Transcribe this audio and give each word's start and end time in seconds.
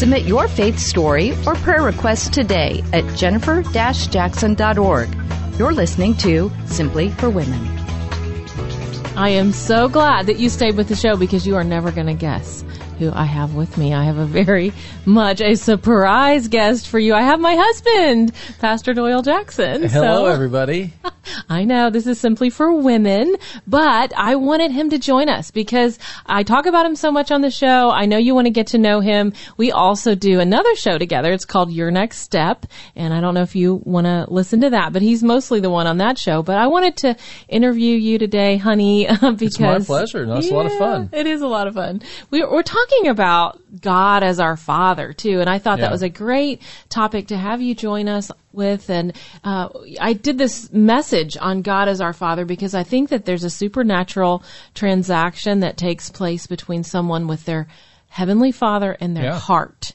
Submit 0.00 0.24
your 0.24 0.48
faith 0.48 0.78
story 0.78 1.32
or 1.46 1.54
prayer 1.56 1.82
request 1.82 2.32
today 2.32 2.82
at 2.94 3.04
jennifer-jackson.org. 3.18 5.08
You're 5.58 5.74
listening 5.74 6.14
to 6.14 6.50
Simply 6.64 7.10
for 7.10 7.28
Women. 7.28 7.60
I 9.14 9.28
am 9.28 9.52
so 9.52 9.90
glad 9.90 10.24
that 10.24 10.38
you 10.38 10.48
stayed 10.48 10.78
with 10.78 10.88
the 10.88 10.96
show 10.96 11.16
because 11.18 11.46
you 11.46 11.54
are 11.54 11.64
never 11.64 11.92
going 11.92 12.06
to 12.06 12.14
guess 12.14 12.64
who 13.00 13.10
I 13.12 13.24
have 13.24 13.54
with 13.54 13.78
me. 13.78 13.94
I 13.94 14.04
have 14.04 14.18
a 14.18 14.26
very 14.26 14.72
much 15.06 15.40
a 15.40 15.54
surprise 15.56 16.48
guest 16.48 16.86
for 16.86 16.98
you. 16.98 17.14
I 17.14 17.22
have 17.22 17.40
my 17.40 17.56
husband, 17.58 18.32
Pastor 18.60 18.92
Doyle 18.92 19.22
Jackson. 19.22 19.88
Hello, 19.88 20.24
So- 20.24 20.26
everybody. 20.26 20.92
I 21.48 21.64
know 21.64 21.90
this 21.90 22.06
is 22.06 22.18
simply 22.18 22.50
for 22.50 22.72
women, 22.72 23.36
but 23.66 24.12
I 24.16 24.36
wanted 24.36 24.70
him 24.72 24.90
to 24.90 24.98
join 24.98 25.28
us 25.28 25.50
because 25.50 25.98
I 26.26 26.42
talk 26.42 26.66
about 26.66 26.86
him 26.86 26.96
so 26.96 27.10
much 27.12 27.30
on 27.30 27.40
the 27.40 27.50
show. 27.50 27.90
I 27.90 28.06
know 28.06 28.16
you 28.18 28.34
want 28.34 28.46
to 28.46 28.50
get 28.50 28.68
to 28.68 28.78
know 28.78 29.00
him. 29.00 29.32
We 29.56 29.70
also 29.70 30.14
do 30.14 30.40
another 30.40 30.74
show 30.76 30.98
together. 30.98 31.32
It's 31.32 31.44
called 31.44 31.72
Your 31.72 31.90
Next 31.90 32.18
Step. 32.18 32.66
And 32.96 33.14
I 33.14 33.20
don't 33.20 33.34
know 33.34 33.42
if 33.42 33.54
you 33.54 33.80
want 33.84 34.06
to 34.06 34.26
listen 34.28 34.60
to 34.62 34.70
that, 34.70 34.92
but 34.92 35.02
he's 35.02 35.22
mostly 35.22 35.60
the 35.60 35.70
one 35.70 35.86
on 35.86 35.98
that 35.98 36.18
show. 36.18 36.42
But 36.42 36.56
I 36.58 36.66
wanted 36.66 36.96
to 36.98 37.16
interview 37.48 37.96
you 37.96 38.18
today, 38.18 38.56
honey, 38.56 39.06
because 39.06 39.40
It's 39.42 39.60
my 39.60 39.78
pleasure. 39.78 40.26
No, 40.26 40.36
it's 40.36 40.50
a 40.50 40.54
lot 40.54 40.66
of 40.66 40.72
fun. 40.78 41.10
It 41.12 41.26
is 41.26 41.42
a 41.42 41.48
lot 41.48 41.66
of 41.68 41.74
fun. 41.74 42.02
We, 42.30 42.42
we're 42.44 42.62
talking 42.62 42.89
about 43.06 43.60
God 43.80 44.22
as 44.22 44.40
our 44.40 44.56
Father 44.56 45.12
too, 45.12 45.40
and 45.40 45.48
I 45.48 45.58
thought 45.58 45.78
that 45.80 45.90
was 45.90 46.02
a 46.02 46.08
great 46.08 46.60
topic 46.88 47.28
to 47.28 47.36
have 47.36 47.60
you 47.62 47.74
join 47.74 48.08
us 48.08 48.30
with. 48.52 48.90
And 48.90 49.14
uh, 49.44 49.68
I 50.00 50.12
did 50.12 50.38
this 50.38 50.72
message 50.72 51.36
on 51.40 51.62
God 51.62 51.88
as 51.88 52.00
our 52.00 52.12
Father 52.12 52.44
because 52.44 52.74
I 52.74 52.82
think 52.82 53.10
that 53.10 53.24
there's 53.24 53.44
a 53.44 53.50
supernatural 53.50 54.42
transaction 54.74 55.60
that 55.60 55.76
takes 55.76 56.10
place 56.10 56.46
between 56.46 56.84
someone 56.84 57.26
with 57.26 57.44
their 57.44 57.68
heavenly 58.08 58.52
Father 58.52 58.96
and 59.00 59.16
their 59.16 59.24
Yeah. 59.24 59.38
heart. 59.38 59.92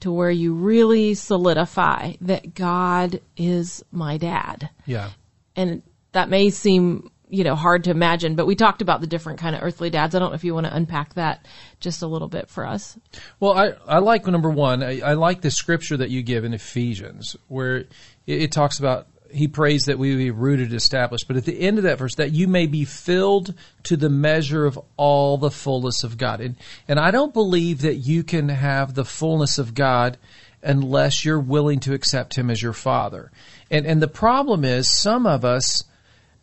To 0.00 0.12
where 0.12 0.30
you 0.30 0.52
really 0.52 1.14
solidify 1.14 2.12
that 2.20 2.54
God 2.54 3.20
is 3.36 3.82
my 3.90 4.18
dad 4.18 4.68
Yeah. 4.84 5.08
and 5.56 5.82
that 6.12 6.28
may 6.28 6.50
seem 6.50 7.10
you 7.28 7.44
know 7.44 7.54
hard 7.54 7.84
to 7.84 7.90
imagine 7.90 8.36
but 8.36 8.46
we 8.46 8.54
talked 8.54 8.82
about 8.82 9.00
the 9.00 9.06
different 9.06 9.38
kind 9.38 9.56
of 9.56 9.62
earthly 9.62 9.90
dads 9.90 10.14
i 10.14 10.18
don't 10.18 10.30
know 10.30 10.34
if 10.34 10.44
you 10.44 10.54
want 10.54 10.66
to 10.66 10.74
unpack 10.74 11.14
that 11.14 11.44
just 11.80 12.02
a 12.02 12.06
little 12.06 12.28
bit 12.28 12.48
for 12.48 12.64
us 12.66 12.96
Well, 13.40 13.52
I, 13.52 13.72
I 13.86 13.98
like 13.98 14.26
number 14.26 14.50
one, 14.50 14.82
I, 14.82 15.00
I 15.00 15.12
like 15.14 15.40
the 15.40 15.50
scripture 15.50 15.96
that 15.96 16.10
you 16.10 16.22
give 16.22 16.44
in 16.44 16.54
Ephesians 16.54 17.36
where 17.48 17.76
it, 17.76 17.88
it 18.26 18.52
talks 18.52 18.78
about 18.78 19.08
he 19.30 19.48
prays 19.48 19.84
that 19.86 19.98
we 19.98 20.14
be 20.16 20.30
rooted, 20.30 20.72
established. 20.72 21.26
But 21.26 21.36
at 21.36 21.44
the 21.44 21.60
end 21.60 21.78
of 21.78 21.84
that 21.84 21.98
verse, 21.98 22.14
that 22.14 22.32
you 22.32 22.46
may 22.46 22.66
be 22.66 22.84
filled 22.84 23.54
to 23.82 23.96
the 23.96 24.08
measure 24.08 24.64
of 24.64 24.78
all 24.96 25.36
the 25.36 25.50
fullness 25.50 26.04
of 26.04 26.16
God. 26.16 26.40
And, 26.40 26.56
and 26.86 26.98
I 26.98 27.10
don't 27.10 27.34
believe 27.34 27.82
that 27.82 27.96
you 27.96 28.22
can 28.22 28.48
have 28.48 28.94
the 28.94 29.04
fullness 29.04 29.58
of 29.58 29.74
God 29.74 30.16
unless 30.62 31.24
you're 31.24 31.40
willing 31.40 31.80
to 31.80 31.92
accept 31.92 32.38
him 32.38 32.50
as 32.50 32.62
your 32.62 32.72
father. 32.72 33.30
And, 33.70 33.84
and 33.84 34.00
the 34.00 34.08
problem 34.08 34.64
is 34.64 34.88
some 34.88 35.26
of 35.26 35.44
us, 35.44 35.84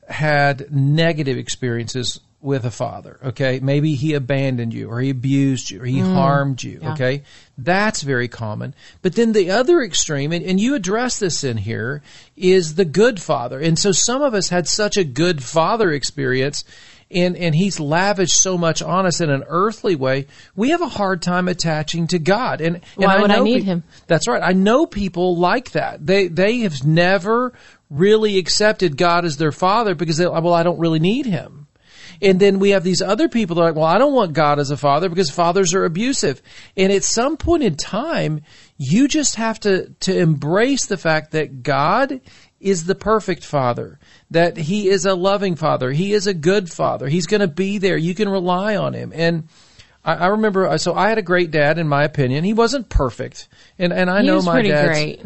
had 0.08 0.72
negative 0.72 1.38
experiences 1.38 2.20
with 2.44 2.66
a 2.66 2.72
father, 2.72 3.18
okay? 3.24 3.62
Maybe 3.62 3.96
he 3.96 4.14
abandoned 4.14 4.74
you 4.74 4.90
or 4.90 5.00
he 5.00 5.10
abused 5.10 5.72
you 5.72 5.82
or 5.82 5.86
he 5.86 6.00
mm, 6.00 6.14
harmed 6.14 6.62
you, 6.62 6.80
yeah. 6.82 6.92
okay? 6.92 7.24
That's 7.58 8.02
very 8.02 8.28
common. 8.28 8.76
But 9.02 9.16
then 9.16 9.32
the 9.32 9.50
other 9.50 9.82
extreme, 9.82 10.34
and, 10.34 10.44
and 10.44 10.60
you 10.60 10.76
address 10.76 11.20
this 11.20 11.46
in 11.46 11.56
here, 11.56 12.04
is 12.36 12.76
the 12.76 12.84
good 12.84 13.22
father. 13.22 13.62
And 13.62 13.80
so 13.80 13.94
some 13.94 14.22
of 14.22 14.34
us 14.34 14.50
had 14.50 14.68
such 14.68 14.98
a 14.98 15.06
good 15.06 15.42
father 15.42 15.94
experience 15.94 16.66
and, 17.14 17.36
and 17.38 17.56
he's 17.56 17.80
lavished 17.80 18.42
so 18.42 18.58
much 18.58 18.82
on 18.82 19.06
us 19.06 19.22
in 19.22 19.30
an 19.30 19.44
earthly 19.48 19.96
way, 19.96 20.28
we 20.56 20.70
have 20.70 20.82
a 20.82 20.88
hard 20.88 21.22
time 21.22 21.48
attaching 21.48 22.08
to 22.08 22.20
God. 22.20 22.62
And, 22.62 22.78
and 22.78 22.84
Why 22.96 23.22
would 23.22 23.32
I 23.32 23.38
know 23.38 23.44
need 23.44 23.62
pe- 23.62 23.66
him? 23.66 23.84
that's 24.08 24.28
right. 24.28 24.42
I 24.44 24.54
know 24.54 24.86
people 24.86 25.38
like 25.38 25.72
that. 25.72 26.06
They 26.06 26.28
they 26.28 26.60
have 26.60 26.84
never 26.84 27.54
really 27.90 28.38
accepted 28.38 28.98
God 28.98 29.26
as 29.26 29.38
their 29.38 29.52
father 29.52 29.96
because 29.96 30.18
they 30.18 30.28
well, 30.28 30.54
I 30.54 30.64
don't 30.64 30.80
really 30.80 31.00
need 31.00 31.26
him. 31.26 31.68
And 32.22 32.40
then 32.40 32.60
we 32.60 32.70
have 32.70 32.84
these 32.84 33.02
other 33.02 33.28
people 33.28 33.56
that 33.56 33.62
are 33.62 33.66
like, 33.66 33.76
well, 33.76 33.86
I 33.86 33.98
don't 33.98 34.14
want 34.14 34.34
God 34.34 34.58
as 34.60 34.72
a 34.72 34.78
father 34.78 35.10
because 35.10 35.30
fathers 35.30 35.74
are 35.74 35.84
abusive. 35.84 36.42
And 36.78 36.92
at 36.92 37.04
some 37.04 37.36
point 37.36 37.64
in 37.64 37.76
time, 37.76 38.42
you 38.78 39.08
just 39.08 39.36
have 39.36 39.60
to 39.62 39.90
to 40.02 40.18
embrace 40.18 40.86
the 40.86 40.98
fact 40.98 41.32
that 41.32 41.64
God 41.64 42.22
is 42.64 42.86
the 42.86 42.96
perfect 42.96 43.44
father, 43.46 44.00
that 44.32 44.58
he 44.58 44.90
is 44.90 45.06
a 45.06 45.16
loving 45.16 45.56
father, 45.56 45.92
he 45.92 46.14
is 46.14 46.28
a 46.28 46.34
good 46.34 46.72
father, 46.72 47.08
he's 47.08 47.28
going 47.28 47.42
to 47.42 47.48
be 47.48 47.78
there. 47.78 47.98
You 47.98 48.16
can 48.16 48.30
rely 48.30 48.76
on 48.76 48.94
him. 48.94 49.12
And 49.16 49.48
I, 50.04 50.14
I 50.16 50.28
remember, 50.28 50.68
uh, 50.68 50.78
so 50.78 50.94
I 50.94 51.10
had 51.10 51.18
a 51.18 51.24
great 51.24 51.52
dad, 51.52 51.78
in 51.78 51.88
my 51.88 52.04
opinion. 52.04 52.44
He 52.44 52.54
wasn't 52.54 52.90
perfect, 52.90 53.48
and 53.78 53.94
and 53.94 54.10
I 54.10 54.22
he 54.22 54.28
know 54.28 54.42
my 54.42 54.62
dad, 54.62 54.88
great 54.88 55.22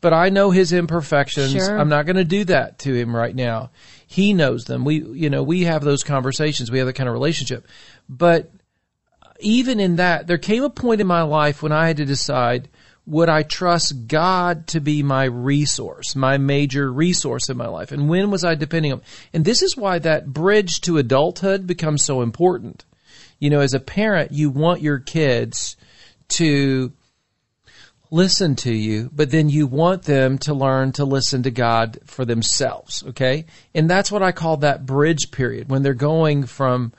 but 0.00 0.12
I 0.12 0.28
know 0.28 0.50
his 0.50 0.72
imperfections. 0.72 1.52
Sure. 1.52 1.78
I'm 1.78 1.88
not 1.88 2.06
going 2.06 2.16
to 2.16 2.24
do 2.24 2.44
that 2.44 2.78
to 2.80 2.94
him 2.94 3.14
right 3.14 3.34
now. 3.34 3.70
He 4.06 4.34
knows 4.34 4.66
them. 4.66 4.84
We, 4.84 5.02
you 5.02 5.30
know, 5.30 5.42
we 5.42 5.64
have 5.64 5.82
those 5.82 6.04
conversations. 6.04 6.70
We 6.70 6.78
have 6.78 6.86
that 6.86 6.92
kind 6.92 7.08
of 7.08 7.12
relationship. 7.12 7.66
But 8.08 8.50
even 9.40 9.80
in 9.80 9.96
that, 9.96 10.26
there 10.26 10.38
came 10.38 10.62
a 10.62 10.70
point 10.70 11.00
in 11.00 11.06
my 11.06 11.22
life 11.22 11.62
when 11.62 11.72
I 11.72 11.88
had 11.88 11.96
to 11.96 12.04
decide, 12.04 12.68
would 13.06 13.28
I 13.28 13.44
trust 13.44 14.08
God 14.08 14.66
to 14.68 14.80
be 14.80 15.02
my 15.02 15.24
resource, 15.24 16.16
my 16.16 16.38
major 16.38 16.92
resource 16.92 17.48
in 17.48 17.56
my 17.56 17.68
life? 17.68 17.92
And 17.92 18.08
when 18.08 18.30
was 18.30 18.44
I 18.44 18.56
depending 18.56 18.92
on? 18.92 19.02
And 19.32 19.44
this 19.44 19.62
is 19.62 19.76
why 19.76 20.00
that 20.00 20.32
bridge 20.32 20.80
to 20.82 20.98
adulthood 20.98 21.66
becomes 21.66 22.04
so 22.04 22.22
important. 22.22 22.84
You 23.38 23.50
know, 23.50 23.60
as 23.60 23.74
a 23.74 23.80
parent, 23.80 24.32
you 24.32 24.50
want 24.50 24.82
your 24.82 24.98
kids 24.98 25.76
to 26.30 26.92
listen 28.10 28.56
to 28.56 28.72
you, 28.72 29.10
but 29.14 29.30
then 29.30 29.48
you 29.48 29.66
want 29.66 30.04
them 30.04 30.38
to 30.38 30.54
learn 30.54 30.92
to 30.92 31.04
listen 31.04 31.42
to 31.42 31.50
God 31.50 31.98
for 32.04 32.24
themselves, 32.24 33.04
okay? 33.08 33.46
And 33.74 33.90
that's 33.90 34.10
what 34.10 34.22
I 34.22 34.32
call 34.32 34.58
that 34.58 34.86
bridge 34.86 35.30
period 35.30 35.68
when 35.68 35.82
they're 35.82 35.94
going 35.94 36.46
from 36.46 36.92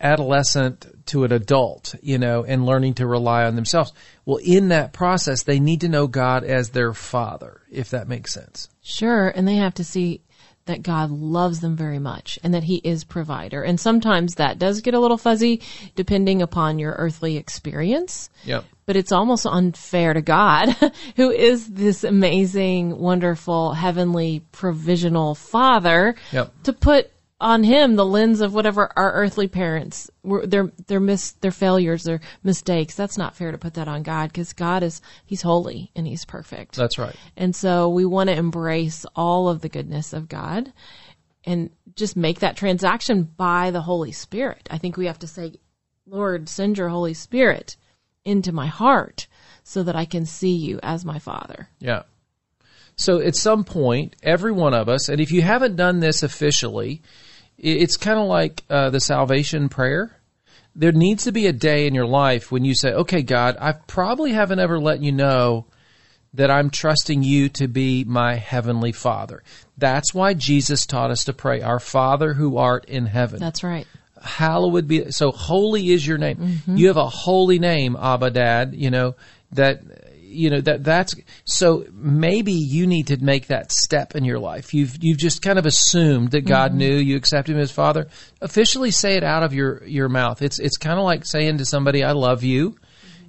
adolescent 0.00 0.86
to 1.06 1.24
an 1.24 1.32
adult, 1.32 1.94
you 2.02 2.18
know, 2.18 2.44
and 2.44 2.66
learning 2.66 2.94
to 2.94 3.06
rely 3.06 3.44
on 3.44 3.56
themselves. 3.56 3.92
Well, 4.24 4.38
in 4.38 4.68
that 4.68 4.92
process, 4.92 5.42
they 5.42 5.60
need 5.60 5.80
to 5.82 5.88
know 5.88 6.06
God 6.06 6.44
as 6.44 6.70
their 6.70 6.92
father, 6.92 7.62
if 7.70 7.90
that 7.90 8.08
makes 8.08 8.32
sense. 8.32 8.68
Sure, 8.82 9.28
and 9.28 9.46
they 9.46 9.56
have 9.56 9.74
to 9.74 9.84
see 9.84 10.22
that 10.66 10.82
God 10.82 11.10
loves 11.10 11.60
them 11.60 11.74
very 11.76 11.98
much 11.98 12.38
and 12.44 12.54
that 12.54 12.62
he 12.62 12.76
is 12.76 13.02
provider. 13.02 13.62
And 13.62 13.80
sometimes 13.80 14.36
that 14.36 14.58
does 14.58 14.82
get 14.82 14.94
a 14.94 15.00
little 15.00 15.18
fuzzy 15.18 15.62
depending 15.96 16.42
upon 16.42 16.78
your 16.78 16.92
earthly 16.92 17.36
experience. 17.36 18.30
Yep. 18.44 18.64
But 18.86 18.96
it's 18.96 19.10
almost 19.10 19.46
unfair 19.46 20.14
to 20.14 20.22
God, 20.22 20.68
who 21.16 21.30
is 21.30 21.68
this 21.68 22.04
amazing, 22.04 22.98
wonderful, 22.98 23.72
heavenly, 23.72 24.42
provisional 24.52 25.34
father, 25.34 26.14
Yep. 26.32 26.62
to 26.64 26.72
put 26.72 27.10
on 27.40 27.64
him 27.64 27.96
the 27.96 28.04
lens 28.04 28.40
of 28.40 28.52
whatever 28.52 28.90
our 28.96 29.12
earthly 29.12 29.48
parents 29.48 30.10
were 30.22 30.46
their 30.46 30.70
their 30.86 31.00
mis 31.00 31.32
their 31.32 31.50
failures, 31.50 32.04
their 32.04 32.20
mistakes. 32.42 32.94
That's 32.94 33.16
not 33.16 33.34
fair 33.34 33.50
to 33.50 33.58
put 33.58 33.74
that 33.74 33.88
on 33.88 34.02
God 34.02 34.28
because 34.28 34.52
God 34.52 34.82
is 34.82 35.00
he's 35.24 35.42
holy 35.42 35.90
and 35.96 36.06
he's 36.06 36.24
perfect. 36.24 36.76
That's 36.76 36.98
right. 36.98 37.16
And 37.36 37.56
so 37.56 37.88
we 37.88 38.04
want 38.04 38.28
to 38.28 38.36
embrace 38.36 39.06
all 39.16 39.48
of 39.48 39.62
the 39.62 39.68
goodness 39.68 40.12
of 40.12 40.28
God 40.28 40.72
and 41.44 41.70
just 41.96 42.16
make 42.16 42.40
that 42.40 42.56
transaction 42.56 43.22
by 43.22 43.70
the 43.70 43.80
Holy 43.82 44.12
Spirit. 44.12 44.68
I 44.70 44.78
think 44.78 44.96
we 44.96 45.06
have 45.06 45.18
to 45.20 45.26
say, 45.26 45.54
Lord, 46.06 46.48
send 46.48 46.76
your 46.76 46.90
Holy 46.90 47.14
Spirit 47.14 47.76
into 48.24 48.52
my 48.52 48.66
heart 48.66 49.26
so 49.64 49.82
that 49.82 49.96
I 49.96 50.04
can 50.04 50.26
see 50.26 50.54
you 50.54 50.78
as 50.82 51.04
my 51.04 51.18
Father. 51.18 51.68
Yeah. 51.78 52.02
So 52.96 53.20
at 53.20 53.34
some 53.34 53.64
point, 53.64 54.16
every 54.22 54.52
one 54.52 54.74
of 54.74 54.88
us, 54.88 55.08
and 55.08 55.20
if 55.20 55.32
you 55.32 55.40
haven't 55.40 55.76
done 55.76 56.00
this 56.00 56.22
officially, 56.22 57.00
it's 57.60 57.96
kind 57.96 58.18
of 58.18 58.26
like 58.26 58.62
uh, 58.70 58.90
the 58.90 59.00
salvation 59.00 59.68
prayer. 59.68 60.16
There 60.74 60.92
needs 60.92 61.24
to 61.24 61.32
be 61.32 61.46
a 61.46 61.52
day 61.52 61.86
in 61.86 61.94
your 61.94 62.06
life 62.06 62.50
when 62.50 62.64
you 62.64 62.74
say, 62.74 62.92
okay, 62.92 63.22
God, 63.22 63.56
I 63.60 63.72
probably 63.72 64.32
haven't 64.32 64.60
ever 64.60 64.78
let 64.78 65.00
you 65.02 65.12
know 65.12 65.66
that 66.34 66.50
I'm 66.50 66.70
trusting 66.70 67.22
you 67.24 67.48
to 67.50 67.66
be 67.66 68.04
my 68.04 68.36
heavenly 68.36 68.92
father. 68.92 69.42
That's 69.76 70.14
why 70.14 70.34
Jesus 70.34 70.86
taught 70.86 71.10
us 71.10 71.24
to 71.24 71.32
pray, 71.32 71.60
our 71.60 71.80
Father 71.80 72.34
who 72.34 72.56
art 72.56 72.84
in 72.84 73.06
heaven. 73.06 73.40
That's 73.40 73.64
right. 73.64 73.86
hallowed 74.22 74.86
be 74.86 75.10
so 75.10 75.32
holy 75.32 75.90
is 75.90 76.06
your 76.06 76.18
name 76.18 76.36
Mm-hmm. 76.36 76.76
you 76.76 76.88
have 76.88 76.98
a 76.98 77.08
holy 77.08 77.58
name 77.58 77.96
abba 77.96 78.30
dad 78.30 78.74
you 78.74 78.90
know 78.90 79.16
that 79.52 79.80
you 80.30 80.50
know 80.50 80.60
that 80.60 80.84
that's 80.84 81.14
so 81.44 81.84
maybe 81.92 82.52
you 82.52 82.86
need 82.86 83.08
to 83.08 83.16
make 83.22 83.48
that 83.48 83.72
step 83.72 84.14
in 84.14 84.24
your 84.24 84.38
life. 84.38 84.72
You've 84.72 84.96
you've 85.02 85.18
just 85.18 85.42
kind 85.42 85.58
of 85.58 85.66
assumed 85.66 86.30
that 86.30 86.42
god 86.42 86.74
knew 86.74 86.94
you 86.94 87.16
accepted 87.16 87.54
him 87.54 87.60
as 87.60 87.70
father. 87.70 88.08
Officially 88.40 88.90
say 88.90 89.16
it 89.16 89.24
out 89.24 89.42
of 89.42 89.52
your 89.52 89.84
your 89.86 90.08
mouth. 90.08 90.42
It's 90.42 90.58
it's 90.58 90.76
kind 90.76 90.98
of 90.98 91.04
like 91.04 91.24
saying 91.26 91.58
to 91.58 91.64
somebody 91.64 92.04
i 92.04 92.12
love 92.12 92.42
you. 92.42 92.76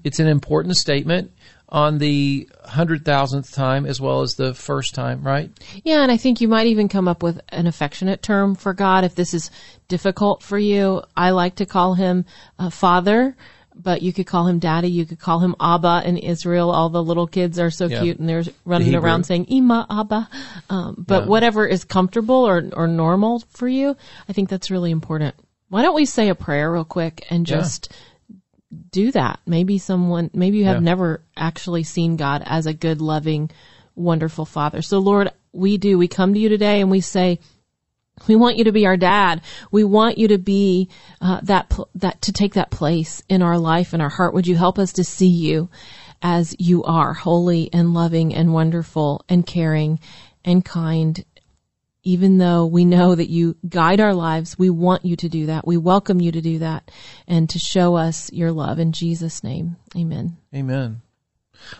It's 0.03 0.19
an 0.19 0.27
important 0.27 0.75
statement 0.77 1.31
on 1.69 1.97
the 1.99 2.49
hundred 2.65 3.05
thousandth 3.05 3.53
time 3.53 3.85
as 3.85 4.01
well 4.01 4.21
as 4.21 4.33
the 4.33 4.53
first 4.53 4.93
time 4.93 5.23
right? 5.23 5.49
Yeah, 5.83 6.01
and 6.01 6.11
I 6.11 6.17
think 6.17 6.41
you 6.41 6.47
might 6.47 6.67
even 6.67 6.89
come 6.89 7.07
up 7.07 7.23
with 7.23 7.39
an 7.49 7.67
affectionate 7.67 8.21
term 8.21 8.55
for 8.55 8.73
God 8.73 9.03
if 9.03 9.15
this 9.15 9.33
is 9.33 9.49
difficult 9.87 10.43
for 10.43 10.59
you. 10.59 11.01
I 11.15 11.31
like 11.31 11.55
to 11.55 11.65
call 11.65 11.93
him 11.93 12.25
uh, 12.59 12.69
Father, 12.69 13.35
but 13.75 14.01
you 14.01 14.11
could 14.13 14.27
call 14.27 14.47
him 14.47 14.59
Daddy. 14.59 14.89
You 14.89 15.05
could 15.05 15.19
call 15.19 15.39
him 15.39 15.55
Abba 15.59 16.03
in 16.05 16.17
Israel. 16.17 16.71
All 16.71 16.89
the 16.89 17.03
little 17.03 17.27
kids 17.27 17.57
are 17.59 17.71
so 17.71 17.87
Yeah. 17.87 18.01
cute 18.01 18.19
and 18.19 18.27
they're 18.27 18.43
running 18.65 18.89
Hebrew. 18.89 19.01
around 19.01 19.25
saying 19.25 19.45
Ima 19.49 19.87
Abba. 19.89 20.29
Um, 20.69 21.03
but 21.07 21.23
Yeah. 21.23 21.27
whatever 21.29 21.65
is 21.65 21.83
comfortable 21.83 22.35
or 22.47 22.63
or 22.73 22.87
normal 22.87 23.43
for 23.49 23.67
you, 23.67 23.95
I 24.27 24.33
think 24.33 24.49
that's 24.49 24.71
really 24.71 24.91
important. 24.91 25.35
Why 25.69 25.81
don't 25.81 25.95
we 25.95 26.05
say 26.05 26.29
a 26.29 26.35
prayer 26.35 26.71
real 26.71 26.83
quick 26.83 27.25
and 27.29 27.47
Yeah. 27.47 27.57
just 27.57 27.89
do 28.91 29.11
that? 29.11 29.39
Maybe 29.45 29.77
someone, 29.77 30.29
maybe 30.33 30.57
you 30.57 30.65
have 30.65 30.77
Yeah. 30.77 30.81
never 30.91 31.21
actually 31.37 31.83
seen 31.83 32.17
God 32.17 32.43
as 32.45 32.65
a 32.65 32.73
good, 32.73 33.01
loving, 33.01 33.49
wonderful 33.95 34.45
father. 34.45 34.81
So 34.81 34.99
Lord, 34.99 35.31
we 35.53 35.77
do, 35.77 35.97
we 35.97 36.07
come 36.07 36.33
to 36.33 36.39
you 36.39 36.49
today 36.49 36.81
and 36.81 36.89
we 36.91 37.01
say, 37.01 37.39
we 38.27 38.35
want 38.35 38.57
you 38.57 38.65
to 38.65 38.71
be 38.71 38.85
our 38.85 38.97
dad. 38.97 39.41
We 39.71 39.83
want 39.83 40.17
you 40.17 40.27
to 40.29 40.37
be 40.37 40.89
uh, 41.21 41.41
that 41.43 41.69
pl- 41.69 41.89
that 41.95 42.21
to 42.23 42.31
take 42.31 42.53
that 42.53 42.71
place 42.71 43.23
in 43.29 43.41
our 43.41 43.57
life 43.57 43.93
and 43.93 44.01
our 44.01 44.09
heart. 44.09 44.33
Would 44.33 44.47
you 44.47 44.55
help 44.55 44.77
us 44.77 44.93
to 44.93 45.03
see 45.03 45.27
you 45.27 45.69
as 46.21 46.55
you 46.59 46.83
are, 46.83 47.13
holy 47.13 47.69
and 47.73 47.93
loving 47.93 48.33
and 48.33 48.53
wonderful 48.53 49.25
and 49.27 49.45
caring 49.45 49.99
and 50.45 50.63
kind? 50.63 51.23
Even 52.03 52.39
though 52.39 52.65
we 52.65 52.83
know 52.83 53.13
that 53.13 53.29
you 53.29 53.55
guide 53.67 53.99
our 53.99 54.15
lives, 54.15 54.57
we 54.57 54.71
want 54.71 55.05
you 55.05 55.15
to 55.17 55.29
do 55.29 55.45
that. 55.45 55.67
We 55.67 55.77
welcome 55.77 56.19
you 56.19 56.31
to 56.31 56.41
do 56.41 56.57
that 56.59 56.89
and 57.27 57.47
to 57.51 57.59
show 57.59 57.95
us 57.95 58.31
your 58.33 58.51
love 58.51 58.79
in 58.79 58.91
Jesus' 58.91 59.43
name. 59.43 59.75
Amen. 59.95 60.37
Amen. 60.53 61.03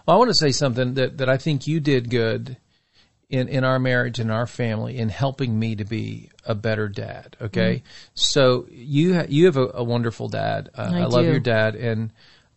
Well, 0.06 0.16
I 0.16 0.20
want 0.20 0.30
to 0.30 0.36
say 0.36 0.52
something 0.52 0.94
that, 0.94 1.18
that 1.18 1.28
I 1.28 1.38
think 1.38 1.66
you 1.66 1.80
did 1.80 2.12
good 2.12 2.58
in, 3.32 3.48
in 3.48 3.64
our 3.64 3.80
marriage 3.80 4.20
and 4.20 4.32
our 4.32 4.46
family 4.46 4.98
in 4.98 5.10
helping 5.10 5.58
me 5.58 5.76
to 5.76 5.86
be 5.86 6.30
a 6.46 6.54
better 6.54 6.90
dad. 6.90 7.38
Okay. 7.42 7.76
Mm-hmm. 7.76 7.86
So 8.14 8.68
you, 8.70 9.16
ha- 9.16 9.26
you 9.30 9.46
have 9.46 9.58
a, 9.58 9.72
a 9.76 9.84
wonderful 9.84 10.28
dad. 10.28 10.70
Uh, 10.78 10.92
I 10.94 11.00
I, 11.00 11.06
love 11.06 11.26
your 11.26 11.40
dad 11.40 11.76
and, 11.76 12.12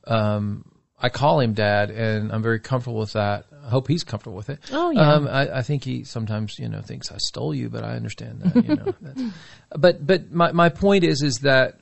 um, 0.06 0.64
I 1.00 1.10
call 1.10 1.40
him 1.40 1.54
dad 1.54 1.90
and 1.90 2.32
I'm 2.32 2.42
very 2.42 2.58
comfortable 2.58 2.98
with 2.98 3.12
that. 3.12 3.46
I 3.64 3.68
hope 3.70 3.88
he's 3.88 4.04
comfortable 4.04 4.36
with 4.36 4.50
it. 4.50 4.58
Oh, 4.72 4.90
yeah. 4.90 5.12
Um, 5.12 5.28
I, 5.28 5.58
I 5.58 5.62
think 5.62 5.84
he 5.84 6.04
sometimes, 6.04 6.58
you 6.58 6.68
know, 6.68 6.80
thinks 6.80 7.12
I 7.12 7.18
stole 7.18 7.54
you, 7.54 7.70
but 7.70 7.84
I 7.84 7.94
understand 7.94 8.42
that, 8.42 8.64
you 8.64 8.76
know, 8.76 8.94
that's, 9.00 9.22
but, 9.76 10.06
but 10.06 10.32
my, 10.32 10.52
my 10.52 10.68
point 10.70 11.04
is, 11.04 11.22
is 11.22 11.36
that 11.42 11.78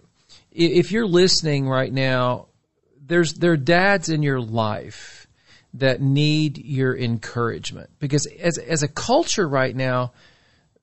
if 0.50 0.92
you're 0.92 1.06
listening 1.06 1.66
right 1.66 1.92
now, 1.92 2.48
there's 3.04 3.34
there 3.34 3.52
are 3.52 3.56
dads 3.56 4.08
in 4.08 4.22
your 4.22 4.40
life 4.40 5.21
that 5.74 6.00
need 6.00 6.58
your 6.58 6.96
encouragement 6.96 7.90
because 7.98 8.26
as 8.40 8.58
as 8.58 8.82
a 8.82 8.88
culture 8.88 9.48
right 9.48 9.74
now, 9.74 10.12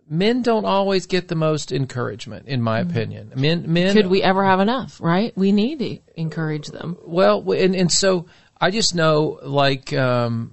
men 0.09 0.41
don't 0.41 0.65
always 0.65 1.05
get 1.05 1.27
the 1.27 1.35
most 1.35 1.71
encouragement, 1.71 2.47
in 2.47 2.61
my 2.61 2.79
opinion. 2.79 3.31
Men 3.35 3.71
men 3.71 3.89
Mm-hmm. 3.89 3.97
Could 3.97 4.07
we 4.07 4.23
ever 4.23 4.43
have 4.43 4.59
enough, 4.59 4.99
right? 4.99 5.31
We 5.37 5.51
need 5.51 5.79
to 5.79 5.99
encourage 6.15 6.67
them. 6.67 6.97
well, 7.05 7.51
and 7.51 7.75
and 7.75 7.91
so 7.91 8.25
I 8.59 8.71
just 8.71 8.95
know 8.95 9.39
like 9.43 9.93
um, 9.93 10.51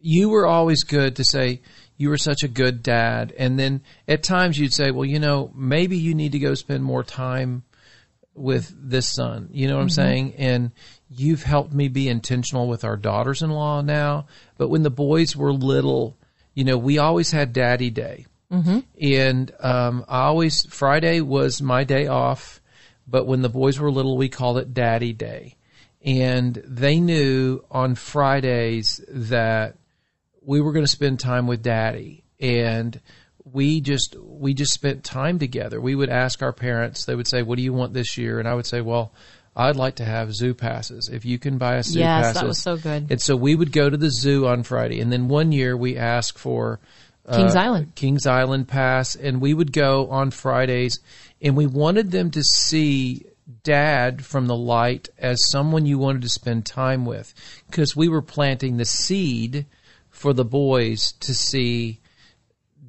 you 0.00 0.28
were 0.28 0.46
always 0.46 0.84
good 0.84 1.16
to 1.16 1.24
say 1.24 1.62
you 1.96 2.08
were 2.08 2.18
such 2.18 2.42
a 2.42 2.48
good 2.48 2.82
dad, 2.82 3.32
and 3.38 3.58
then 3.58 3.82
at 4.06 4.22
times 4.22 4.58
you'd 4.58 4.74
say, 4.74 4.90
well, 4.90 5.04
you 5.04 5.18
know, 5.18 5.50
maybe 5.54 5.96
you 5.96 6.14
need 6.14 6.32
to 6.32 6.38
go 6.38 6.54
spend 6.54 6.84
more 6.84 7.04
time 7.04 7.62
with 8.34 8.74
this 8.76 9.08
son. 9.08 9.48
You 9.52 9.68
know 9.68 9.76
what 9.76 9.82
I'm 9.82 9.90
saying? 9.90 10.34
And 10.38 10.70
you've 11.10 11.42
helped 11.42 11.72
me 11.72 11.88
be 11.88 12.08
intentional 12.08 12.68
with 12.68 12.84
our 12.84 12.96
daughters-in-law 12.96 13.82
now. 13.82 14.26
But 14.56 14.68
when 14.68 14.82
the 14.82 14.90
boys 14.90 15.36
were 15.36 15.52
little, 15.52 16.16
you 16.54 16.64
know, 16.64 16.78
we 16.78 16.98
always 16.98 17.30
had 17.30 17.52
Daddy 17.52 17.90
Day, 17.90 18.26
mm-hmm. 18.50 18.80
and 19.00 19.52
um, 19.60 20.04
I 20.08 20.22
always 20.22 20.66
Friday 20.66 21.20
was 21.20 21.62
my 21.62 21.84
day 21.84 22.06
off. 22.06 22.60
But 23.06 23.26
when 23.26 23.42
the 23.42 23.48
boys 23.48 23.78
were 23.78 23.90
little, 23.90 24.16
we 24.16 24.28
called 24.28 24.58
it 24.58 24.72
Daddy 24.72 25.12
Day, 25.12 25.56
and 26.04 26.54
they 26.66 27.00
knew 27.00 27.64
on 27.70 27.94
Fridays 27.94 29.00
that 29.08 29.76
we 30.40 30.60
were 30.60 30.72
going 30.72 30.84
to 30.84 30.90
spend 30.90 31.20
time 31.20 31.46
with 31.46 31.62
Daddy, 31.62 32.24
and 32.38 33.00
we 33.44 33.80
just 33.80 34.16
we 34.18 34.54
just 34.54 34.72
spent 34.72 35.04
time 35.04 35.38
together. 35.38 35.80
We 35.80 35.94
would 35.94 36.10
ask 36.10 36.42
our 36.42 36.52
parents. 36.52 37.04
They 37.04 37.14
would 37.14 37.28
say, 37.28 37.42
"What 37.42 37.56
do 37.56 37.62
you 37.62 37.72
want 37.72 37.92
this 37.92 38.16
year?" 38.16 38.38
And 38.38 38.48
I 38.48 38.54
would 38.54 38.66
say, 38.66 38.80
"Well." 38.80 39.12
I'd 39.54 39.76
like 39.76 39.96
to 39.96 40.04
have 40.06 40.34
zoo 40.34 40.54
passes. 40.54 41.10
If 41.12 41.26
you 41.26 41.38
can 41.38 41.58
buy 41.58 41.76
us 41.76 41.88
zoo 41.88 41.98
Yes, 41.98 42.24
passes, 42.24 42.40
that 42.40 42.48
was 42.48 42.62
so 42.62 42.78
good. 42.78 43.08
and 43.10 43.20
so 43.20 43.36
we 43.36 43.54
would 43.54 43.70
go 43.70 43.90
to 43.90 43.98
the 43.98 44.10
zoo 44.10 44.46
on 44.46 44.62
Friday, 44.62 44.98
and 44.98 45.12
then 45.12 45.28
one 45.28 45.52
year 45.52 45.76
we 45.76 45.98
asked 45.98 46.38
for 46.38 46.80
uh, 47.26 47.36
Kings 47.36 47.54
Island. 47.54 47.94
Kings 47.94 48.26
Island 48.26 48.66
pass, 48.66 49.14
and 49.14 49.42
we 49.42 49.52
would 49.52 49.70
go 49.74 50.08
on 50.08 50.30
Fridays, 50.30 50.98
and 51.42 51.54
we 51.54 51.66
wanted 51.66 52.12
them 52.12 52.30
to 52.30 52.42
see 52.42 53.26
Dad 53.62 54.24
from 54.24 54.46
the 54.46 54.56
light 54.56 55.10
as 55.18 55.36
someone 55.50 55.84
you 55.84 55.98
wanted 55.98 56.22
to 56.22 56.30
spend 56.30 56.64
time 56.64 57.04
with, 57.04 57.34
because 57.68 57.94
we 57.94 58.08
were 58.08 58.22
planting 58.22 58.78
the 58.78 58.86
seed 58.86 59.66
for 60.08 60.32
the 60.32 60.46
boys 60.46 61.12
to 61.20 61.34
see 61.34 62.00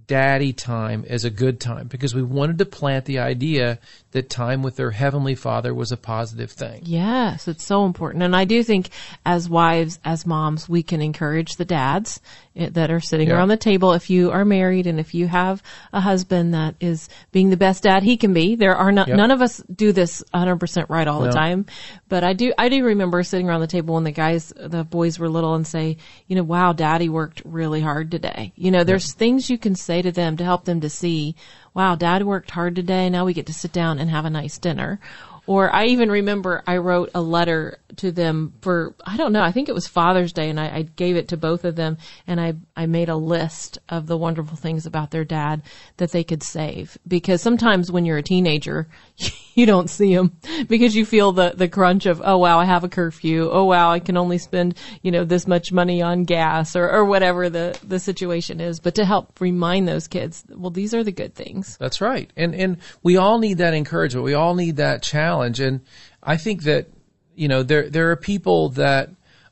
daddy 0.08 0.54
time 0.54 1.06
as 1.08 1.26
a 1.26 1.30
good 1.30 1.60
time 1.60 1.88
because 1.88 2.14
we 2.14 2.22
wanted 2.22 2.58
to 2.58 2.66
plant 2.66 3.06
the 3.06 3.20
idea 3.20 3.80
that 4.12 4.30
time 4.30 4.62
with 4.62 4.76
their 4.76 4.92
heavenly 4.92 5.36
father 5.36 5.74
was 5.74 5.92
a 5.92 5.98
positive 5.98 6.52
thing. 6.52 6.82
Yes, 6.86 7.48
it's 7.48 7.64
so 7.64 7.86
important. 7.86 8.24
And 8.24 8.36
I 8.36 8.46
do 8.46 8.64
think 8.64 8.90
as 9.26 9.50
wives, 9.50 10.00
as 10.04 10.26
moms, 10.26 10.68
we 10.68 10.84
can 10.84 11.02
encourage 11.02 11.56
the 11.56 11.66
dads 11.66 12.20
that 12.56 12.92
are 12.92 13.00
sitting 13.00 13.30
Yeah. 13.30 13.36
around 13.36 13.48
the 13.48 13.58
table. 13.58 13.94
If 13.94 14.10
you 14.10 14.32
are 14.32 14.46
married 14.46 14.86
and 14.86 15.00
if 15.00 15.14
you 15.16 15.28
have 15.28 15.64
a 15.92 16.00
husband 16.00 16.54
that 16.54 16.76
is 16.80 17.10
being 17.32 17.50
the 17.50 17.58
best 17.58 17.84
dad 17.84 18.04
he 18.04 18.16
can 18.18 18.34
be, 18.34 18.56
there 18.56 18.76
are 18.76 18.92
no, 18.92 19.06
Yep. 19.08 19.18
none 19.18 19.32
of 19.32 19.42
us 19.42 19.62
do 19.74 19.92
this 19.92 20.24
100% 20.34 20.90
right 20.90 21.08
all 21.08 21.22
the 21.22 21.32
time. 21.32 21.66
But 22.10 22.24
I 22.24 22.34
do, 22.34 22.54
I 22.58 22.70
do 22.70 22.84
remember 22.86 23.24
sitting 23.24 23.50
around 23.50 23.62
the 23.62 23.68
table 23.68 23.96
when 23.96 24.04
the 24.04 24.12
guys, 24.12 24.54
the 24.56 24.84
boys 24.84 25.18
were 25.18 25.30
little 25.30 25.56
and 25.56 25.66
say, 25.66 25.98
you 26.28 26.36
know, 26.36 26.44
wow, 26.44 26.74
daddy 26.74 27.10
worked 27.10 27.42
really 27.44 27.82
hard 27.82 28.12
today. 28.12 28.54
You 28.56 28.70
know, 28.72 28.84
there's 28.84 29.14
things 29.14 29.50
you 29.50 29.58
can 29.58 29.76
say 29.76 30.02
to 30.02 30.12
them 30.12 30.38
to 30.38 30.44
help 30.44 30.66
them 30.66 30.82
to 30.82 30.90
see, 30.90 31.36
wow, 31.74 31.96
dad 31.96 32.24
worked 32.24 32.52
hard 32.52 32.76
today. 32.76 33.10
Now 33.10 33.26
we 33.26 33.34
get 33.34 33.48
to 33.48 33.54
sit 33.54 33.72
down 33.72 33.98
and 33.98 34.10
have 34.12 34.26
a 34.26 34.30
nice 34.30 34.60
dinner. 34.60 35.00
Or 35.46 35.74
I 35.74 35.88
even 35.88 36.10
remember 36.10 36.64
I 36.66 36.78
wrote 36.78 37.12
a 37.14 37.22
letter 37.22 37.80
to 37.98 38.12
them 38.12 38.54
for, 38.62 38.96
I 39.06 39.18
don't 39.18 39.34
know, 39.34 39.42
I 39.42 39.52
think 39.52 39.68
it 39.68 39.76
was 39.76 39.88
Father's 39.88 40.32
Day 40.32 40.50
and 40.50 40.60
I, 40.60 40.68
I 40.68 40.82
gave 40.84 41.18
it 41.18 41.28
to 41.30 41.38
both 41.38 41.66
of 41.66 41.76
them 41.76 41.98
and 42.26 42.40
I, 42.40 42.54
I 42.78 42.86
made 42.86 43.10
a 43.10 43.16
list 43.16 43.78
of 43.90 44.08
the 44.08 44.18
wonderful 44.18 44.56
things 44.56 44.86
about 44.86 45.12
their 45.12 45.26
dad 45.26 45.62
that 45.98 46.12
they 46.12 46.24
could 46.24 46.44
save. 46.44 46.98
Because 47.06 47.42
sometimes 47.42 47.92
when 47.92 48.06
you're 48.06 48.18
a 48.18 48.24
teenager, 48.24 48.88
you 49.54 49.66
don't 49.66 49.90
see 49.90 50.16
them 50.16 50.38
because 50.68 50.96
you 50.96 51.06
feel 51.06 51.32
the, 51.32 51.54
the 51.56 51.68
crunch 51.68 52.06
of, 52.06 52.22
oh 52.24 52.38
wow, 52.38 52.60
I 52.60 52.66
have 52.66 52.84
a 52.84 52.90
curfew. 52.90 53.50
Oh 53.52 53.66
wow, 53.66 53.92
I 53.92 54.00
can 54.00 54.18
only 54.18 54.38
spend, 54.38 54.78
you 55.02 55.12
know, 55.12 55.24
this 55.24 55.48
much 55.48 55.72
money 55.72 56.02
on 56.02 56.24
gas 56.24 56.76
or, 56.76 56.90
or 56.90 57.06
whatever 57.06 57.50
the, 57.50 57.78
the 57.84 58.00
situation 58.00 58.60
is. 58.60 58.80
But 58.80 58.96
to 58.96 59.06
help 59.06 59.40
remind 59.40 59.88
those 59.88 60.08
kids, 60.08 60.44
well, 60.50 60.72
these 60.72 60.94
are 60.94 61.04
the 61.04 61.12
good 61.12 61.36
things. 61.36 61.78
That's 61.78 62.02
right. 62.02 62.32
And 62.36 62.56
and 62.56 62.78
we 63.02 63.18
all 63.18 63.40
need 63.40 63.60
that 63.60 63.74
encouragement. 63.74 64.26
We 64.26 64.34
all 64.34 64.56
need 64.56 64.78
that 64.78 65.04
challenge. 65.04 65.60
And 65.60 65.82
I 66.22 66.38
think 66.38 66.64
that 66.64 66.88
you 67.36 67.48
know 67.48 67.64
there 67.64 67.90
there 67.90 68.12
are 68.12 68.16
people 68.16 68.70
that 68.70 69.10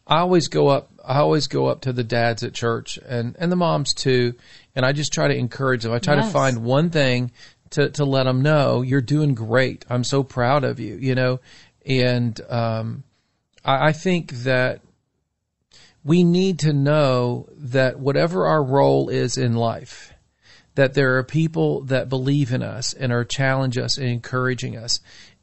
I 0.08 0.20
always 0.20 0.48
go 0.48 0.68
up 0.68 0.90
I 1.04 1.18
always 1.20 1.48
go 1.48 1.68
up 1.68 1.82
to 1.82 1.94
the 1.94 2.04
dads 2.04 2.44
at 2.44 2.54
church 2.54 2.98
and 2.98 3.36
and 3.40 3.52
the 3.52 3.56
moms 3.56 3.94
too 3.94 4.36
and 4.76 4.86
I 4.86 4.92
just 4.94 5.12
try 5.12 5.28
to 5.28 5.36
encourage 5.36 5.84
them. 5.84 5.92
I 5.92 6.00
try 6.00 6.16
to 6.16 6.24
find 6.24 6.64
one 6.64 6.90
thing 6.90 7.32
to 7.72 7.90
to 7.90 8.06
let 8.06 8.24
them 8.24 8.42
know 8.42 8.82
you're 8.82 9.02
doing 9.02 9.34
great. 9.34 9.86
I'm 9.90 10.04
so 10.04 10.24
proud 10.24 10.64
of 10.64 10.80
you, 10.80 10.96
you 10.96 11.16
know. 11.16 11.40
And 11.86 12.40
um 12.50 13.04
I, 13.64 13.88
I 13.88 13.92
think 13.92 14.32
that 14.44 14.82
we 16.04 16.24
need 16.24 16.60
to 16.60 16.74
know 16.74 17.48
that 17.56 18.00
whatever 18.00 18.46
our 18.46 18.64
role 18.64 19.10
is 19.10 19.38
in 19.38 19.54
life, 19.56 20.14
that 20.76 20.94
there 20.94 21.18
are 21.18 21.24
people 21.24 21.82
that 21.82 22.10
believe 22.10 22.52
in 22.52 22.64
us 22.64 22.94
and 22.94 23.12
are 23.12 23.26
challenging 23.26 23.84
us 23.84 23.98
and 23.98 24.08
encouraging 24.08 24.78
us. 24.78 25.00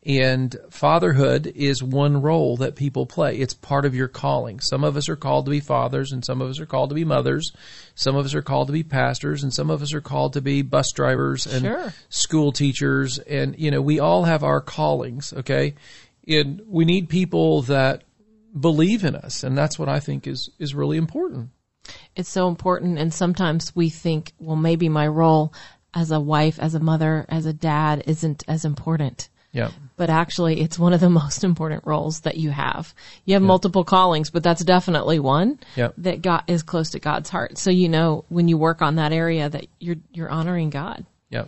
And 0.07 0.57
fatherhood 0.71 1.47
is 1.55 1.83
one 1.83 2.23
role 2.23 2.57
that 2.59 2.77
people 2.77 3.05
play. 3.05 3.37
It's 3.37 3.53
part 3.53 3.85
of 3.85 3.95
your 3.95 4.09
calling. 4.09 4.61
Some 4.61 4.85
of 4.85 4.97
us 4.97 5.09
are 5.09 5.17
called 5.17 5.47
to 5.47 5.51
be 5.51 5.61
fathers 5.61 6.13
and 6.13 6.25
some 6.25 6.41
of 6.41 6.49
us 6.49 6.61
are 6.61 6.67
called 6.67 6.91
to 6.91 6.95
be 6.95 7.05
mothers. 7.05 7.53
Some 7.95 8.15
of 8.17 8.25
us 8.25 8.35
are 8.35 8.43
called 8.43 8.69
to 8.69 8.73
be 8.73 8.85
pastors 8.85 9.43
and 9.43 9.53
some 9.53 9.71
of 9.71 9.83
us 9.83 9.93
are 9.93 10.01
called 10.01 10.35
to 10.35 10.41
be 10.41 10.63
bus 10.63 10.93
drivers 10.95 11.47
and 11.47 11.63
Sure. 11.65 11.93
school 12.09 12.53
teachers. 12.53 13.19
And, 13.19 13.59
you 13.59 13.71
know, 13.71 13.83
we 13.83 13.99
all 13.99 14.25
have 14.25 14.45
our 14.45 14.61
callings, 14.61 15.33
okay? 15.33 15.75
And 16.27 16.63
we 16.67 16.85
need 16.85 17.09
people 17.09 17.63
that 17.63 18.05
believe 18.59 19.05
in 19.05 19.17
us. 19.17 19.43
And 19.43 19.59
that's 19.59 19.79
what 19.79 19.89
I 19.89 20.01
think 20.01 20.27
is, 20.27 20.49
is 20.59 20.75
really 20.75 20.97
important. 20.97 21.51
It's 22.15 22.29
so 22.29 22.49
important. 22.49 22.99
And 22.99 23.13
sometimes 23.13 23.75
we 23.75 23.91
think, 23.91 24.33
well, 24.39 24.57
maybe 24.57 24.89
my 24.89 25.07
role 25.07 25.53
as 25.93 26.11
a 26.11 26.21
wife, 26.21 26.59
as 26.59 26.75
a 26.75 26.81
mother, 26.81 27.27
as 27.29 27.47
a 27.47 27.53
dad 27.53 28.05
isn't 28.07 28.45
as 28.47 28.65
important. 28.65 29.29
Yeah. 29.59 29.71
But 29.97 30.09
actually, 30.11 30.61
it's 30.61 30.79
one 30.79 30.93
of 30.93 31.01
the 31.01 31.11
most 31.23 31.43
important 31.45 31.85
roles 31.87 32.21
that 32.21 32.37
you 32.37 32.51
have. 32.51 32.95
You 33.25 33.35
have 33.35 33.43
multiple 33.43 33.85
callings, 33.85 34.31
but 34.31 34.43
that's 34.43 34.65
definitely 34.65 35.19
one 35.19 35.59
Yep. 35.77 35.95
that 35.99 36.23
God 36.23 36.45
is 36.47 36.63
close 36.63 36.91
to 36.91 37.01
God's 37.01 37.29
heart. 37.29 37.59
So 37.59 37.71
you 37.71 37.89
know 37.89 38.25
when 38.29 38.49
you 38.49 38.57
work 38.57 38.81
on 38.81 38.95
that 38.97 39.13
area 39.13 39.49
that 39.49 39.67
you're 39.81 39.97
you're 40.13 40.31
honoring 40.31 40.71
God. 40.71 41.05
Yeah. 41.31 41.45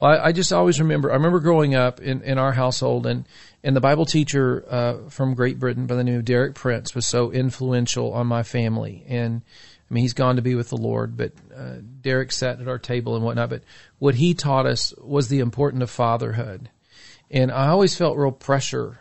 Well, 0.00 0.10
I, 0.12 0.26
I 0.28 0.32
just 0.32 0.52
always 0.52 0.80
remember. 0.80 1.10
I 1.10 1.14
remember 1.14 1.40
growing 1.40 1.74
up 1.74 2.00
in, 2.00 2.22
in 2.22 2.38
our 2.38 2.52
household, 2.52 3.06
and 3.06 3.26
and 3.62 3.76
the 3.76 3.80
Bible 3.80 4.06
teacher 4.06 4.64
uh, 4.68 5.08
from 5.10 5.34
Great 5.34 5.58
Britain 5.58 5.86
by 5.86 5.94
the 5.96 6.04
name 6.04 6.16
of 6.16 6.24
Derek 6.24 6.54
Prince 6.54 6.94
was 6.94 7.06
so 7.06 7.30
influential 7.30 8.12
on 8.12 8.26
my 8.26 8.42
family. 8.42 9.04
And 9.08 9.42
I 9.90 9.94
mean, 9.94 10.02
he's 10.02 10.14
gone 10.14 10.36
to 10.36 10.42
be 10.42 10.54
with 10.54 10.70
the 10.70 10.76
Lord, 10.76 11.16
but 11.16 11.32
uh, 11.54 11.76
Derek 12.00 12.32
sat 12.32 12.60
at 12.60 12.68
our 12.68 12.78
table 12.78 13.16
and 13.16 13.24
whatnot. 13.24 13.50
But 13.50 13.62
what 13.98 14.14
he 14.14 14.34
taught 14.34 14.64
us 14.66 14.94
was 14.98 15.28
the 15.28 15.40
importance 15.40 15.82
of 15.82 15.90
fatherhood, 15.90 16.70
and 17.30 17.50
I 17.52 17.68
always 17.68 17.96
felt 17.96 18.16
real 18.16 18.32
pressure 18.32 18.98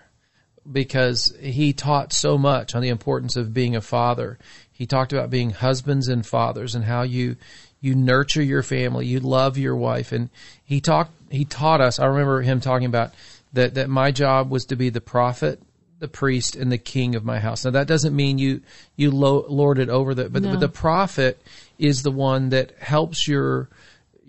because 0.71 1.35
he 1.39 1.73
taught 1.73 2.13
so 2.13 2.37
much 2.37 2.75
on 2.75 2.81
the 2.81 2.89
importance 2.89 3.35
of 3.35 3.53
being 3.53 3.75
a 3.75 3.81
father. 3.81 4.37
He 4.71 4.85
talked 4.85 5.11
about 5.13 5.29
being 5.29 5.49
husbands 5.49 6.07
and 6.07 6.25
fathers 6.25 6.75
and 6.75 6.85
how 6.85 7.01
you 7.01 7.35
you 7.81 7.95
nurture 7.95 8.43
your 8.43 8.61
family, 8.61 9.05
you 9.05 9.19
love 9.21 9.57
your 9.57 9.75
wife, 9.75 10.11
and 10.11 10.29
he 10.63 10.81
talked 10.81 11.11
he 11.31 11.45
taught 11.45 11.81
us. 11.81 11.99
I 11.99 12.05
remember 12.05 12.41
him 12.41 12.59
talking 12.59 12.85
about 12.87 13.13
that 13.53 13.75
that 13.75 13.89
my 13.89 14.11
job 14.11 14.49
was 14.51 14.65
to 14.65 14.75
be 14.75 14.89
the 14.89 15.01
prophet, 15.01 15.61
the 15.99 16.07
priest, 16.07 16.55
and 16.55 16.71
the 16.71 16.77
king 16.77 17.15
of 17.15 17.25
my 17.25 17.39
house. 17.39 17.65
Now 17.65 17.71
that 17.71 17.87
doesn't 17.87 18.15
mean 18.15 18.37
you 18.37 18.61
you 18.95 19.11
lo- 19.11 19.45
lord 19.49 19.79
it 19.79 19.89
over 19.89 20.13
the, 20.13 20.29
but, 20.29 20.43
No. 20.43 20.51
but 20.51 20.59
the 20.59 20.69
prophet 20.69 21.41
is 21.77 22.03
the 22.03 22.11
one 22.11 22.49
that 22.49 22.77
helps 22.79 23.27
your 23.27 23.69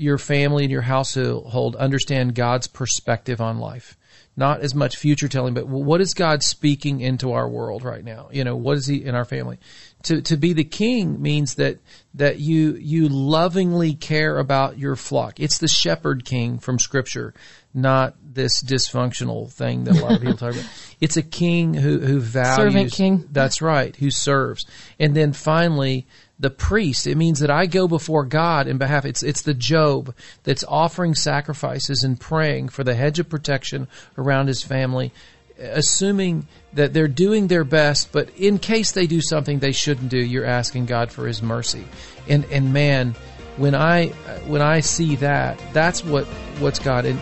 your 0.00 0.18
family 0.18 0.64
and 0.64 0.72
your 0.72 0.82
household 0.82 1.76
understand 1.76 2.34
God's 2.34 2.66
perspective 2.66 3.40
on 3.40 3.58
life. 3.58 3.96
Not 4.36 4.60
as 4.62 4.74
much 4.74 4.96
future 4.96 5.28
telling, 5.28 5.52
but 5.52 5.68
what 5.68 6.00
is 6.00 6.14
God 6.14 6.42
speaking 6.42 7.00
into 7.00 7.32
our 7.32 7.48
world 7.48 7.84
right 7.84 8.02
now? 8.02 8.28
You 8.32 8.44
know, 8.44 8.56
what 8.56 8.78
is 8.78 8.86
He 8.86 9.04
in 9.04 9.14
our 9.14 9.24
family? 9.24 9.58
To 10.04 10.22
to 10.22 10.36
be 10.36 10.54
the 10.54 10.64
king 10.64 11.20
means 11.20 11.56
that 11.56 11.78
that 12.14 12.38
you 12.38 12.76
you 12.76 13.08
lovingly 13.08 13.94
care 13.94 14.38
about 14.38 14.78
your 14.78 14.96
flock. 14.96 15.38
It's 15.38 15.58
the 15.58 15.68
shepherd 15.68 16.24
king 16.24 16.58
from 16.58 16.78
Scripture, 16.78 17.34
not 17.72 18.14
this 18.22 18.62
dysfunctional 18.62 19.50
thing 19.50 19.84
that 19.84 19.96
a 19.96 20.02
lot 20.02 20.12
of 20.12 20.20
people 20.20 20.36
talk 20.36 20.52
about. 20.52 20.68
It's 21.00 21.16
a 21.16 21.22
king 21.22 21.72
who 21.72 21.98
who 21.98 22.20
values 22.20 22.56
Servant 22.56 22.92
king. 22.92 23.28
that's 23.32 23.62
right, 23.62 23.96
who 23.96 24.10
serves. 24.10 24.66
And 24.98 25.16
then 25.16 25.32
finally, 25.32 26.06
the 26.40 26.50
priest, 26.50 27.06
it 27.06 27.16
means 27.16 27.40
that 27.40 27.50
I 27.50 27.66
go 27.66 27.86
before 27.86 28.24
God 28.24 28.66
in 28.66 28.78
behalf. 28.78 29.04
It's, 29.04 29.22
it's 29.22 29.42
the 29.42 29.54
Job 29.54 30.14
that's 30.42 30.64
offering 30.66 31.14
sacrifices 31.14 32.02
and 32.02 32.18
praying 32.18 32.70
for 32.70 32.82
the 32.82 32.94
hedge 32.94 33.18
of 33.18 33.28
protection 33.28 33.88
around 34.16 34.48
his 34.48 34.62
family, 34.62 35.12
assuming 35.58 36.48
that 36.72 36.94
they're 36.94 37.08
doing 37.08 37.48
their 37.48 37.64
best, 37.64 38.10
but 38.10 38.30
in 38.36 38.58
case 38.58 38.92
they 38.92 39.06
do 39.06 39.20
something 39.20 39.58
they 39.58 39.72
shouldn't 39.72 40.08
do, 40.08 40.18
you're 40.18 40.46
asking 40.46 40.86
God 40.86 41.12
for 41.12 41.26
his 41.26 41.42
mercy. 41.42 41.84
And, 42.26 42.46
and 42.46 42.72
man, 42.72 43.14
when 43.58 43.74
I, 43.74 44.08
when 44.46 44.62
I 44.62 44.80
see 44.80 45.16
that, 45.16 45.60
that's 45.74 46.02
what, 46.02 46.24
what's 46.58 46.78
God. 46.78 47.04
And 47.04 47.20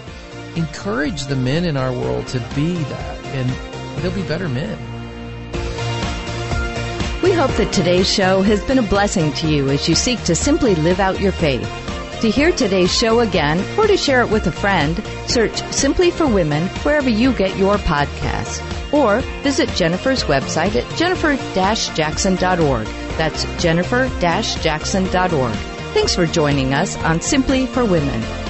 encourage 0.57 1.27
the 1.27 1.37
men 1.37 1.65
in 1.65 1.77
our 1.77 1.93
world 1.93 2.27
to 2.29 2.41
be 2.55 2.75
that 2.75 3.25
and 3.27 3.49
they'll 4.03 4.15
be 4.15 4.23
better 4.23 4.49
men. 4.49 4.79
We 7.23 7.33
hope 7.33 7.51
that 7.53 7.73
today's 7.73 8.11
show 8.11 8.43
has 8.43 8.63
been 8.65 8.79
a 8.79 8.83
blessing 8.83 9.33
to 9.35 9.49
you 9.49 9.69
as 9.71 9.89
you 9.89 9.95
seek 9.95 10.23
to 10.25 10.35
simply 10.35 10.75
live 10.77 11.01
out 11.01 11.21
your 11.21 11.33
faith. 11.33 11.69
To 12.23 12.31
hear 12.31 12.53
today's 12.53 12.93
show 12.97 13.21
again 13.21 13.63
or 13.79 13.87
to 13.87 13.97
share 13.97 14.23
it 14.23 14.31
with 14.31 14.47
a 14.47 14.53
friend, 14.53 15.03
search 15.27 15.57
Simply 15.73 16.11
for 16.11 16.27
Women 16.27 16.67
wherever 16.83 17.09
you 17.11 17.33
get 17.33 17.57
your 17.57 17.77
podcasts. 17.77 18.63
Or 18.93 19.21
visit 19.43 19.69
Jennifer's 19.71 20.25
website 20.25 20.75
at 20.75 20.97
jennifer-jackson.org. 20.97 22.87
That's 23.17 23.45
jennifer-jackson.org. 23.63 25.55
Thanks 25.95 26.15
for 26.15 26.27
joining 26.27 26.75
us 26.75 26.97
on 26.99 27.21
Simply 27.21 27.67
for 27.67 27.85
Women. 27.85 28.48